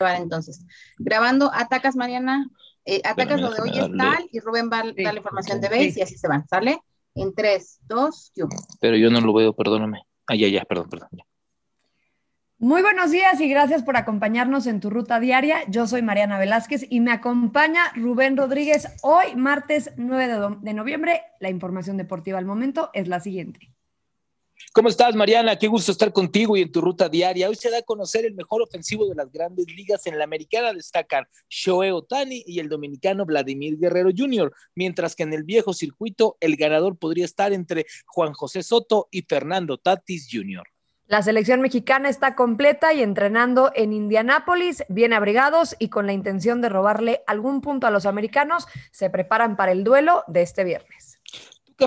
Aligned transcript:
entonces. 0.00 0.64
Grabando, 0.98 1.50
atacas 1.52 1.96
Mariana, 1.96 2.48
eh, 2.84 3.00
atacas 3.04 3.40
lo 3.40 3.50
de 3.50 3.62
hoy 3.62 3.70
es 3.70 3.90
tal 3.96 4.28
y 4.30 4.40
Rubén 4.40 4.68
va 4.70 4.80
a 4.80 4.84
dar 4.84 5.14
la 5.14 5.18
información 5.18 5.60
de 5.60 5.68
base 5.68 5.94
y 5.96 6.02
así 6.02 6.16
se 6.16 6.28
van, 6.28 6.46
¿sale? 6.48 6.78
En 7.14 7.34
3, 7.34 7.80
2, 7.82 8.32
1. 8.36 8.48
Pero 8.80 8.96
yo 8.96 9.10
no 9.10 9.20
lo 9.20 9.32
veo, 9.32 9.54
perdóname. 9.54 10.02
Ah, 10.26 10.34
ya, 10.34 10.48
ya, 10.48 10.64
perdón, 10.64 10.88
perdón. 10.90 11.08
Muy 12.58 12.82
buenos 12.82 13.10
días 13.10 13.40
y 13.40 13.48
gracias 13.48 13.82
por 13.82 13.96
acompañarnos 13.96 14.66
en 14.66 14.80
tu 14.80 14.88
ruta 14.88 15.20
diaria. 15.20 15.58
Yo 15.68 15.86
soy 15.86 16.02
Mariana 16.02 16.38
Velázquez 16.38 16.86
y 16.88 17.00
me 17.00 17.12
acompaña 17.12 17.92
Rubén 17.94 18.36
Rodríguez. 18.36 18.88
Hoy, 19.02 19.36
martes 19.36 19.92
9 19.96 20.58
de 20.60 20.74
noviembre, 20.74 21.22
la 21.40 21.50
información 21.50 21.96
deportiva 21.96 22.38
al 22.38 22.46
momento 22.46 22.90
es 22.94 23.06
la 23.06 23.20
siguiente. 23.20 23.73
¿Cómo 24.72 24.88
estás, 24.88 25.14
Mariana? 25.14 25.56
Qué 25.56 25.68
gusto 25.68 25.92
estar 25.92 26.12
contigo 26.12 26.56
y 26.56 26.62
en 26.62 26.72
tu 26.72 26.80
ruta 26.80 27.08
diaria. 27.08 27.48
Hoy 27.48 27.54
se 27.54 27.70
da 27.70 27.78
a 27.78 27.82
conocer 27.82 28.24
el 28.24 28.34
mejor 28.34 28.62
ofensivo 28.62 29.06
de 29.06 29.14
las 29.14 29.30
grandes 29.30 29.66
ligas. 29.66 30.06
En 30.06 30.18
la 30.18 30.24
americana 30.24 30.72
destacan 30.72 31.26
Shohei 31.48 31.90
Otani 31.90 32.42
y 32.46 32.58
el 32.58 32.68
dominicano 32.68 33.24
Vladimir 33.24 33.78
Guerrero 33.78 34.10
Jr., 34.16 34.52
mientras 34.74 35.14
que 35.14 35.22
en 35.22 35.32
el 35.32 35.44
viejo 35.44 35.72
circuito 35.72 36.36
el 36.40 36.56
ganador 36.56 36.98
podría 36.98 37.24
estar 37.24 37.52
entre 37.52 37.86
Juan 38.06 38.32
José 38.32 38.62
Soto 38.62 39.08
y 39.10 39.22
Fernando 39.22 39.78
Tatis 39.78 40.28
Jr. 40.30 40.64
La 41.06 41.22
selección 41.22 41.60
mexicana 41.60 42.08
está 42.08 42.34
completa 42.34 42.94
y 42.94 43.02
entrenando 43.02 43.70
en 43.74 43.92
Indianápolis, 43.92 44.84
bien 44.88 45.12
abrigados 45.12 45.76
y 45.78 45.90
con 45.90 46.06
la 46.06 46.14
intención 46.14 46.62
de 46.62 46.70
robarle 46.70 47.22
algún 47.26 47.60
punto 47.60 47.86
a 47.86 47.90
los 47.90 48.06
americanos, 48.06 48.66
se 48.90 49.10
preparan 49.10 49.56
para 49.56 49.72
el 49.72 49.84
duelo 49.84 50.24
de 50.28 50.40
este 50.40 50.64
viernes. 50.64 51.13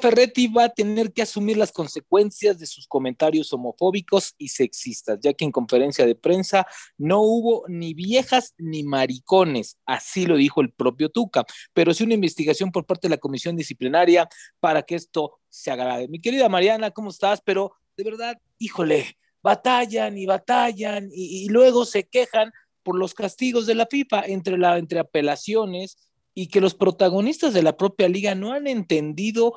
Ferretti 0.00 0.48
va 0.48 0.64
a 0.64 0.68
tener 0.68 1.12
que 1.12 1.22
asumir 1.22 1.56
las 1.56 1.72
consecuencias 1.72 2.58
de 2.58 2.66
sus 2.66 2.86
comentarios 2.86 3.52
homofóbicos 3.52 4.34
y 4.38 4.48
sexistas, 4.48 5.18
ya 5.20 5.32
que 5.32 5.44
en 5.44 5.52
conferencia 5.52 6.06
de 6.06 6.14
prensa 6.14 6.66
no 6.98 7.20
hubo 7.20 7.64
ni 7.68 7.94
viejas 7.94 8.54
ni 8.58 8.82
maricones, 8.82 9.78
así 9.86 10.26
lo 10.26 10.36
dijo 10.36 10.60
el 10.60 10.72
propio 10.72 11.08
Tuca, 11.08 11.44
pero 11.72 11.94
sí 11.94 12.04
una 12.04 12.14
investigación 12.14 12.72
por 12.72 12.86
parte 12.86 13.08
de 13.08 13.14
la 13.14 13.18
comisión 13.18 13.56
disciplinaria 13.56 14.28
para 14.60 14.82
que 14.82 14.94
esto 14.96 15.38
se 15.48 15.70
agrade. 15.70 16.08
Mi 16.08 16.20
querida 16.20 16.48
Mariana, 16.48 16.90
¿cómo 16.90 17.10
estás? 17.10 17.40
Pero 17.44 17.72
de 17.96 18.04
verdad, 18.04 18.38
híjole, 18.58 19.16
batallan 19.42 20.18
y 20.18 20.26
batallan 20.26 21.10
y, 21.12 21.48
luego 21.48 21.84
se 21.84 22.04
quejan 22.04 22.52
por 22.82 22.98
los 22.98 23.14
castigos 23.14 23.66
de 23.66 23.74
la 23.74 23.86
FIFA 23.86 24.24
entre, 24.26 24.58
la, 24.58 24.78
entre 24.78 24.98
apelaciones 24.98 25.96
y 26.34 26.48
que 26.48 26.60
los 26.60 26.74
protagonistas 26.74 27.54
de 27.54 27.62
la 27.62 27.76
propia 27.76 28.08
liga 28.08 28.34
no 28.34 28.52
han 28.52 28.66
entendido 28.66 29.54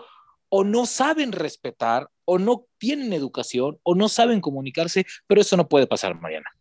o 0.50 0.64
no 0.64 0.86
saben 0.86 1.32
respetar 1.32 2.10
o 2.26 2.40
no 2.40 2.66
tienen 2.78 3.14
educación 3.14 3.80
o 3.84 3.96
no 3.96 4.10
saben 4.10 4.42
comunicarse, 4.42 5.06
pero 5.28 5.42
eso 5.42 5.58
no 5.58 5.68
puede 5.68 5.88
pasar, 5.88 6.20
Mariana 6.20 6.57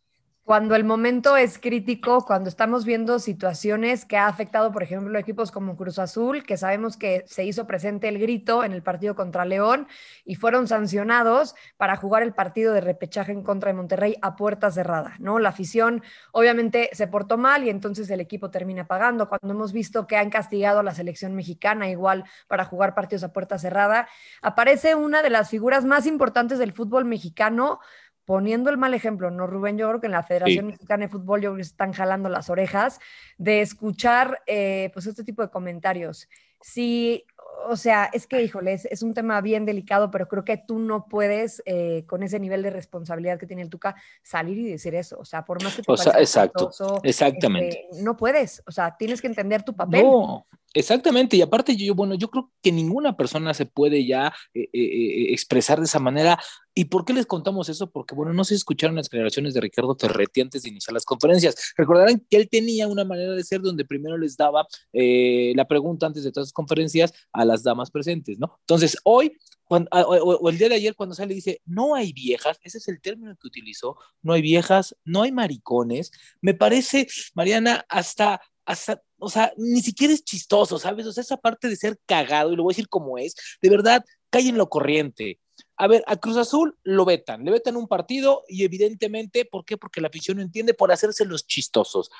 cuando 0.46 0.76
el 0.76 0.84
momento 0.84 1.36
es 1.36 1.58
crítico, 1.58 2.24
cuando 2.24 2.48
estamos 2.48 2.84
viendo 2.84 3.18
situaciones 3.18 4.04
que 4.04 4.16
ha 4.16 4.28
afectado, 4.28 4.70
por 4.70 4.84
ejemplo, 4.84 5.18
equipos 5.18 5.50
como 5.50 5.76
Cruz 5.76 5.98
Azul, 5.98 6.44
que 6.44 6.56
sabemos 6.56 6.96
que 6.96 7.24
se 7.26 7.44
hizo 7.44 7.66
presente 7.66 8.06
el 8.06 8.20
grito 8.20 8.62
en 8.62 8.70
el 8.70 8.80
partido 8.80 9.16
contra 9.16 9.44
León 9.44 9.88
y 10.24 10.36
fueron 10.36 10.68
sancionados 10.68 11.56
para 11.76 11.96
jugar 11.96 12.22
el 12.22 12.32
partido 12.32 12.72
de 12.72 12.80
repechaje 12.80 13.32
en 13.32 13.42
contra 13.42 13.72
de 13.72 13.74
Monterrey 13.74 14.14
a 14.22 14.36
puerta 14.36 14.70
cerrada, 14.70 15.16
¿no? 15.18 15.40
La 15.40 15.48
afición 15.48 16.04
obviamente 16.30 16.90
se 16.92 17.08
portó 17.08 17.36
mal 17.38 17.64
y 17.64 17.68
entonces 17.68 18.08
el 18.08 18.20
equipo 18.20 18.48
termina 18.48 18.86
pagando. 18.86 19.28
Cuando 19.28 19.52
hemos 19.52 19.72
visto 19.72 20.06
que 20.06 20.16
han 20.16 20.30
castigado 20.30 20.78
a 20.78 20.84
la 20.84 20.94
selección 20.94 21.34
mexicana 21.34 21.90
igual 21.90 22.22
para 22.46 22.64
jugar 22.64 22.94
partidos 22.94 23.24
a 23.24 23.32
puerta 23.32 23.58
cerrada, 23.58 24.06
aparece 24.42 24.94
una 24.94 25.22
de 25.22 25.30
las 25.30 25.50
figuras 25.50 25.84
más 25.84 26.06
importantes 26.06 26.60
del 26.60 26.72
fútbol 26.72 27.04
mexicano 27.04 27.80
poniendo 28.26 28.68
el 28.68 28.76
mal 28.76 28.92
ejemplo, 28.92 29.30
¿no, 29.30 29.46
Rubén? 29.46 29.78
Yo 29.78 29.88
creo 29.88 30.00
que 30.00 30.06
en 30.08 30.12
la 30.12 30.22
Federación 30.22 30.66
Mexicana 30.66 31.06
de 31.06 31.10
Fútbol 31.10 31.40
yo 31.40 31.56
están 31.56 31.92
jalando 31.92 32.28
las 32.28 32.50
orejas 32.50 33.00
de 33.38 33.62
escuchar 33.62 34.42
eh, 34.46 34.90
pues 34.92 35.06
este 35.06 35.24
tipo 35.24 35.40
de 35.40 35.48
comentarios. 35.48 36.28
Si 36.60 37.24
o 37.68 37.76
sea, 37.76 38.08
es 38.12 38.26
que, 38.26 38.42
híjole, 38.42 38.74
es, 38.74 39.02
un 39.02 39.14
tema 39.14 39.40
bien 39.40 39.64
delicado, 39.64 40.10
pero 40.10 40.28
creo 40.28 40.44
que 40.44 40.56
tú 40.56 40.78
no 40.78 41.06
puedes, 41.06 41.62
eh, 41.66 42.04
con 42.06 42.22
ese 42.22 42.38
nivel 42.38 42.62
de 42.62 42.70
responsabilidad 42.70 43.38
que 43.38 43.46
tiene 43.46 43.62
el 43.62 43.70
Tuca, 43.70 43.96
salir 44.22 44.58
y 44.58 44.70
decir 44.70 44.94
eso. 44.94 45.18
O 45.18 45.24
sea, 45.24 45.44
por 45.44 45.62
más 45.62 45.74
que 45.74 45.82
te 45.82 45.92
o 45.92 45.96
sea, 45.96 46.18
exacto, 46.18 46.70
exactamente. 47.02 47.86
Este, 47.90 48.02
no 48.02 48.16
puedes, 48.16 48.62
o 48.66 48.72
sea, 48.72 48.96
tienes 48.96 49.20
que 49.20 49.26
entender 49.26 49.62
tu 49.62 49.74
papel. 49.74 50.04
No, 50.04 50.44
exactamente. 50.74 51.36
Y 51.36 51.42
aparte, 51.42 51.76
yo, 51.76 51.94
bueno, 51.94 52.14
yo 52.14 52.30
creo 52.30 52.50
que 52.62 52.72
ninguna 52.72 53.16
persona 53.16 53.54
se 53.54 53.66
puede 53.66 54.06
ya 54.06 54.32
eh, 54.54 54.68
eh, 54.72 55.32
expresar 55.32 55.78
de 55.78 55.86
esa 55.86 55.98
manera. 55.98 56.38
¿Y 56.74 56.86
por 56.86 57.04
qué 57.04 57.14
les 57.14 57.26
contamos 57.26 57.68
eso? 57.68 57.90
Porque, 57.90 58.14
bueno, 58.14 58.32
no 58.34 58.44
se 58.44 58.54
escucharon 58.54 58.96
las 58.96 59.06
declaraciones 59.06 59.54
de 59.54 59.60
Ricardo 59.60 59.96
Terretti 59.96 60.42
antes 60.42 60.62
de 60.62 60.68
iniciar 60.68 60.92
las 60.92 61.06
conferencias. 61.06 61.72
Recordarán 61.76 62.22
que 62.28 62.36
él 62.36 62.48
tenía 62.50 62.86
una 62.86 63.04
manera 63.04 63.32
de 63.32 63.44
ser 63.44 63.62
donde 63.62 63.86
primero 63.86 64.18
les 64.18 64.36
daba 64.36 64.66
la 64.92 65.66
pregunta 65.66 66.06
antes 66.06 66.24
de 66.24 66.32
todas 66.32 66.48
las 66.48 66.52
conferencias 66.52 67.12
a 67.32 67.44
las 67.44 67.62
damas 67.62 67.90
presentes, 67.90 68.38
¿no? 68.38 68.58
Entonces, 68.60 68.96
hoy, 69.04 69.38
ah, 69.70 70.04
o, 70.06 70.48
el 70.48 70.58
día 70.58 70.68
de 70.68 70.76
ayer, 70.76 70.94
cuando 70.94 71.14
sale, 71.14 71.34
dice, 71.34 71.60
no 71.64 71.94
hay 71.94 72.12
viejas, 72.12 72.58
ese 72.62 72.78
es 72.78 72.88
el 72.88 73.00
término 73.00 73.36
que 73.36 73.46
utilizó, 73.46 73.96
no 74.22 74.32
hay 74.32 74.42
viejas, 74.42 74.96
no 75.04 75.22
hay 75.22 75.32
maricones, 75.32 76.12
me 76.40 76.54
parece, 76.54 77.06
Mariana, 77.34 77.84
hasta, 77.88 78.40
hasta, 78.64 79.02
o 79.18 79.28
sea, 79.28 79.52
ni 79.56 79.80
siquiera 79.82 80.12
es 80.12 80.24
chistoso, 80.24 80.78
¿sabes? 80.78 81.06
O 81.06 81.12
sea, 81.12 81.22
esa 81.22 81.36
parte 81.36 81.68
de 81.68 81.76
ser 81.76 81.98
cagado, 82.06 82.52
y 82.52 82.56
lo 82.56 82.62
voy 82.62 82.72
a 82.72 82.74
decir 82.74 82.88
como 82.88 83.18
es, 83.18 83.34
de 83.60 83.70
verdad, 83.70 84.04
cae 84.30 84.48
en 84.48 84.58
lo 84.58 84.68
corriente. 84.68 85.40
A 85.76 85.86
ver, 85.86 86.04
a 86.06 86.16
Cruz 86.16 86.36
Azul 86.36 86.76
lo 86.82 87.04
vetan, 87.04 87.44
le 87.44 87.50
vetan 87.50 87.76
un 87.76 87.88
partido 87.88 88.44
y 88.48 88.64
evidentemente, 88.64 89.44
¿por 89.44 89.64
qué? 89.64 89.76
Porque 89.76 90.00
la 90.00 90.08
afición 90.08 90.38
no 90.38 90.42
entiende 90.42 90.74
por 90.74 90.92
hacerse 90.92 91.24
los 91.24 91.46
chistosos. 91.46 92.10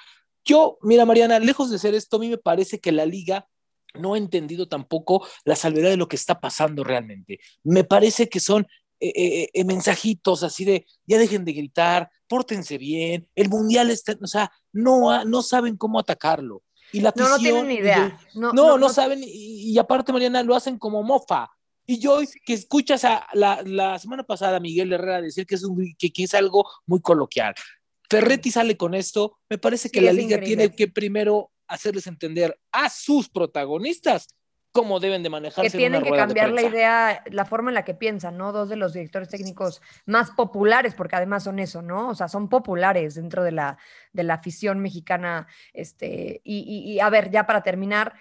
Yo, 0.44 0.78
mira, 0.82 1.04
Mariana, 1.04 1.38
lejos 1.38 1.70
de 1.70 1.78
ser 1.78 1.94
esto, 1.94 2.16
a 2.16 2.20
mí 2.20 2.28
me 2.28 2.38
parece 2.38 2.80
que 2.80 2.92
la 2.92 3.04
liga 3.04 3.48
no 3.94 4.14
he 4.14 4.18
entendido 4.18 4.68
tampoco 4.68 5.26
la 5.44 5.56
salvedad 5.56 5.90
de 5.90 5.96
lo 5.96 6.08
que 6.08 6.16
está 6.16 6.40
pasando 6.40 6.84
realmente. 6.84 7.40
Me 7.64 7.84
parece 7.84 8.28
que 8.28 8.40
son 8.40 8.66
eh, 9.00 9.12
eh, 9.14 9.50
eh, 9.52 9.64
mensajitos 9.64 10.42
así 10.42 10.64
de 10.64 10.86
ya 11.06 11.18
dejen 11.18 11.44
de 11.44 11.52
gritar, 11.52 12.10
pórtense 12.28 12.78
bien, 12.78 13.28
el 13.34 13.50
mundial 13.50 13.90
está, 13.90 14.16
o 14.22 14.26
sea, 14.26 14.50
no, 14.72 15.24
no 15.24 15.42
saben 15.42 15.76
cómo 15.76 15.98
atacarlo. 15.98 16.62
Y 16.92 17.00
la 17.00 17.12
no, 17.16 17.28
no 17.28 17.38
tienen 17.38 17.68
ni 17.68 17.74
idea. 17.74 18.18
No, 18.34 18.78
no, 18.78 18.88
saben, 18.88 19.20
y, 19.22 19.76
aparte, 19.78 20.12
Mariana, 20.12 20.42
lo 20.42 20.54
hacen 20.54 20.78
como 20.78 21.02
mofa. 21.02 21.50
Y 21.86 21.98
yo 21.98 22.18
que 22.44 22.52
escuchas 22.52 23.04
a 23.04 23.26
la, 23.32 23.98
semana 23.98 24.24
pasada 24.24 24.56
a 24.56 24.60
Miguel 24.60 24.92
Herrera 24.92 25.22
decir 25.22 25.46
que 25.46 25.54
es, 25.54 25.64
un, 25.64 25.94
que, 25.98 26.10
es 26.16 26.34
algo 26.34 26.68
muy 26.86 27.00
coloquial. 27.00 27.54
Ferretti 28.08 28.50
sale 28.50 28.76
con 28.76 28.94
esto, 28.94 29.38
me 29.48 29.58
parece 29.58 29.90
que 29.90 30.00
la 30.00 30.12
liga 30.12 30.40
tiene 30.40 30.74
que 30.74 30.88
primero 30.88 31.50
hacerles 31.68 32.06
entender 32.06 32.58
a 32.72 32.88
sus 32.88 33.28
protagonistas 33.28 34.28
cómo 34.76 35.00
deben 35.00 35.22
de 35.22 35.30
manejarse. 35.30 35.70
Que 35.70 35.76
tienen 35.76 36.02
que 36.02 36.10
cambiar 36.10 36.50
la 36.50 36.62
idea, 36.62 37.22
la 37.30 37.44
forma 37.44 37.70
en 37.70 37.74
la 37.74 37.84
que 37.84 37.94
piensan, 37.94 38.36
¿no? 38.36 38.52
Dos 38.52 38.68
de 38.68 38.76
los 38.76 38.92
directores 38.92 39.28
técnicos 39.28 39.80
más 40.04 40.30
populares, 40.30 40.94
porque 40.94 41.16
además 41.16 41.44
son 41.44 41.58
eso, 41.58 41.82
¿no? 41.82 42.10
O 42.10 42.14
sea, 42.14 42.28
son 42.28 42.48
populares 42.48 43.14
dentro 43.14 43.42
de 43.42 43.52
la, 43.52 43.78
de 44.12 44.22
la 44.22 44.34
afición 44.34 44.80
mexicana. 44.80 45.46
Este, 45.72 46.40
y, 46.44 46.98
a 47.00 47.08
ver, 47.10 47.30
ya 47.30 47.46
para 47.46 47.62
terminar, 47.62 48.14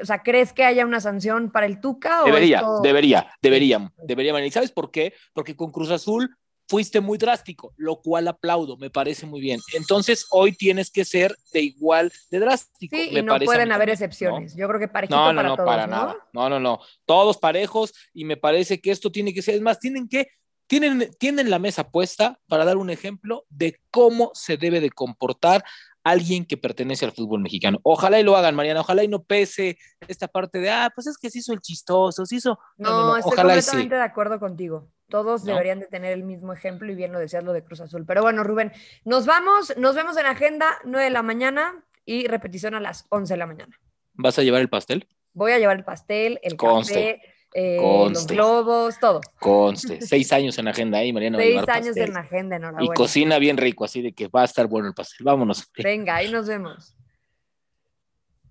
o 0.00 0.06
sea, 0.06 0.22
¿crees 0.22 0.52
que 0.52 0.64
haya 0.64 0.86
una 0.86 1.00
sanción 1.00 1.50
para 1.50 1.66
el 1.66 1.80
Tuca? 1.80 2.22
debería, 2.24 2.62
debería, 2.82 3.26
debería, 3.42 3.92
debería. 3.98 4.46
¿Y 4.46 4.50
sabes 4.50 4.70
por 4.70 4.90
qué? 4.90 5.12
Porque 5.32 5.56
con 5.56 5.72
Cruz 5.72 5.90
Azul 5.90 6.36
fuiste 6.68 7.00
muy 7.00 7.18
drástico, 7.18 7.72
lo 7.76 8.00
cual 8.00 8.28
aplaudo, 8.28 8.76
me 8.76 8.90
parece 8.90 9.26
muy 9.26 9.40
bien. 9.40 9.60
Entonces, 9.74 10.26
hoy 10.30 10.52
tienes 10.52 10.90
que 10.90 11.04
ser 11.04 11.34
de 11.52 11.62
igual 11.62 12.12
de 12.30 12.40
drástico. 12.40 12.94
Sí, 12.94 13.08
y 13.10 13.22
no 13.22 13.38
pueden 13.38 13.72
haber 13.72 13.90
excepciones. 13.90 14.54
Yo 14.54 14.68
creo 14.68 14.78
que 14.78 14.88
parejito 14.88 15.16
no, 15.16 15.32
no, 15.32 15.42
no, 15.42 15.56
para 15.56 15.86
nada. 15.86 16.16
No, 16.32 16.48
no, 16.48 16.60
no. 16.60 16.80
Todos 17.06 17.38
parejos 17.38 17.94
y 18.12 18.24
me 18.24 18.36
parece 18.36 18.80
que 18.80 18.90
esto 18.90 19.10
tiene 19.10 19.32
que 19.32 19.42
ser, 19.42 19.54
es 19.54 19.62
más, 19.62 19.80
tienen 19.80 20.08
que 20.08 20.28
tienen, 20.66 21.10
tienen 21.18 21.48
la 21.48 21.58
mesa 21.58 21.90
puesta 21.90 22.38
para 22.46 22.66
dar 22.66 22.76
un 22.76 22.90
ejemplo 22.90 23.46
de 23.48 23.80
cómo 23.90 24.30
se 24.34 24.58
debe 24.58 24.80
de 24.80 24.90
comportar 24.90 25.64
alguien 26.04 26.44
que 26.44 26.56
pertenece 26.58 27.06
al 27.06 27.12
fútbol 27.12 27.40
mexicano. 27.40 27.80
Ojalá 27.82 28.20
y 28.20 28.22
lo 28.22 28.36
hagan, 28.36 28.54
Mariana, 28.54 28.80
ojalá 28.80 29.02
y 29.02 29.08
no 29.08 29.22
pese 29.22 29.78
esta 30.06 30.28
parte 30.28 30.58
de, 30.58 30.70
ah, 30.70 30.90
pues 30.94 31.06
es 31.06 31.16
que 31.16 31.30
se 31.30 31.38
hizo 31.38 31.52
el 31.52 31.60
chistoso, 31.60 32.26
se 32.26 32.36
hizo... 32.36 32.58
No, 32.76 33.16
estoy 33.16 33.34
completamente 33.34 33.94
de 33.94 34.02
acuerdo 34.02 34.38
contigo. 34.38 34.88
Todos 35.08 35.44
deberían 35.44 35.80
de 35.80 35.86
tener 35.86 36.12
el 36.12 36.22
mismo 36.22 36.52
ejemplo 36.52 36.92
y 36.92 36.94
bien 36.94 37.12
lo 37.12 37.18
decías 37.18 37.42
lo 37.42 37.54
de 37.54 37.64
Cruz 37.64 37.80
Azul. 37.80 38.04
Pero 38.06 38.22
bueno, 38.22 38.44
Rubén, 38.44 38.72
nos 39.04 39.24
vamos, 39.24 39.74
nos 39.78 39.94
vemos 39.94 40.16
en 40.18 40.26
agenda 40.26 40.78
9 40.84 41.04
de 41.04 41.10
la 41.10 41.22
mañana 41.22 41.82
y 42.04 42.26
repetición 42.26 42.74
a 42.74 42.80
las 42.80 43.06
11 43.08 43.32
de 43.32 43.38
la 43.38 43.46
mañana. 43.46 43.78
¿Vas 44.14 44.38
a 44.38 44.42
llevar 44.42 44.60
el 44.60 44.68
pastel? 44.68 45.08
Voy 45.32 45.52
a 45.52 45.58
llevar 45.58 45.78
el 45.78 45.84
pastel, 45.84 46.38
el 46.42 46.56
café, 46.56 47.22
eh, 47.54 47.78
los 47.80 48.26
globos, 48.26 48.98
todo. 48.98 49.20
Conste. 49.38 50.00
Seis 50.02 50.32
años 50.32 50.58
en 50.58 50.68
agenda 50.68 50.98
ahí, 50.98 51.12
Mariana. 51.12 51.38
Seis 51.38 51.68
años 51.68 51.96
en 51.96 52.16
agenda, 52.16 52.56
enhorabuena. 52.56 52.92
Y 52.92 52.94
cocina 52.94 53.38
bien 53.38 53.56
rico, 53.56 53.84
así 53.84 54.02
de 54.02 54.12
que 54.12 54.28
va 54.28 54.42
a 54.42 54.44
estar 54.44 54.66
bueno 54.66 54.88
el 54.88 54.94
pastel. 54.94 55.24
Vámonos. 55.24 55.70
Venga, 55.82 56.16
ahí 56.16 56.30
nos 56.30 56.46
vemos. 56.46 56.94